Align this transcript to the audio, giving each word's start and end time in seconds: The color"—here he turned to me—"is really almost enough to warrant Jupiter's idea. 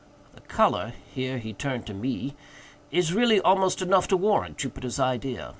The 0.33 0.41
color"—here 0.41 1.37
he 1.37 1.53
turned 1.53 1.85
to 1.85 1.93
me—"is 1.93 3.13
really 3.13 3.39
almost 3.39 3.83
enough 3.83 4.07
to 4.07 4.17
warrant 4.17 4.57
Jupiter's 4.57 4.99
idea. 4.99 5.49